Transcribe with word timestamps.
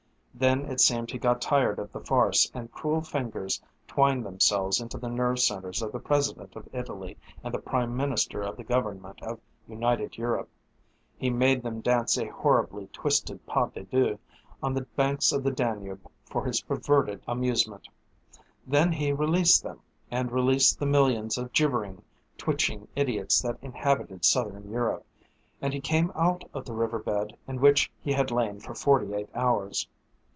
Then 0.33 0.61
it 0.71 0.81
seemed 0.81 1.11
he 1.11 1.19
got 1.19 1.39
tired 1.39 1.77
of 1.77 1.91
the 1.91 1.99
farce, 1.99 2.49
and 2.55 2.71
cruel 2.71 3.01
fingers 3.01 3.61
twined 3.87 4.25
themselves 4.25 4.81
into 4.81 4.97
the 4.97 5.09
nerve 5.09 5.39
centers 5.39 5.83
of 5.83 5.91
the 5.91 5.99
President 5.99 6.55
of 6.55 6.67
Italy 6.73 7.15
and 7.43 7.53
the 7.53 7.59
Prime 7.59 7.95
Minister 7.95 8.41
of 8.41 8.57
the 8.57 8.63
government 8.63 9.21
of 9.21 9.39
United 9.67 10.17
Europe. 10.17 10.49
He 11.15 11.29
made 11.29 11.61
them 11.61 11.79
dance 11.79 12.17
a 12.17 12.25
horribly 12.31 12.87
twisted 12.87 13.45
pas 13.45 13.71
de 13.73 13.83
deux 13.83 14.17
on 14.63 14.73
the 14.73 14.81
banks 14.81 15.31
of 15.31 15.43
the 15.43 15.51
Danube 15.51 16.09
for 16.25 16.43
his 16.43 16.61
perverted 16.61 17.21
amusement. 17.27 17.87
Then 18.65 18.93
he 18.93 19.11
released 19.13 19.61
them, 19.61 19.81
and 20.09 20.31
released 20.31 20.79
the 20.79 20.87
millions 20.87 21.37
of 21.37 21.53
gibbering, 21.53 22.01
twitching 22.37 22.87
idiots 22.95 23.41
that 23.43 23.59
inhabited 23.61 24.25
Southern 24.25 24.71
Europe, 24.71 25.05
and 25.61 25.71
he 25.71 25.79
came 25.81 26.11
out 26.15 26.43
of 26.51 26.65
the 26.65 26.73
river 26.73 26.97
bed 26.99 27.37
in 27.47 27.61
which 27.61 27.91
he 28.01 28.13
had 28.13 28.31
lain 28.31 28.59
for 28.59 28.73
forty 28.73 29.13
eight 29.13 29.29
hours. 29.35 29.87